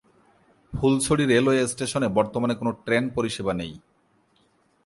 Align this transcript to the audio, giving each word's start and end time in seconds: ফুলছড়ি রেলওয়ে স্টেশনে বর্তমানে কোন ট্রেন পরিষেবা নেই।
ফুলছড়ি 0.73 1.23
রেলওয়ে 1.25 1.61
স্টেশনে 1.67 2.07
বর্তমানে 2.07 2.55
কোন 2.55 2.67
ট্রেন 2.85 3.03
পরিষেবা 3.09 3.53
নেই। 3.53 3.73